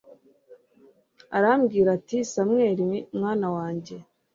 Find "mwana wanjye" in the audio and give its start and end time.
3.17-3.95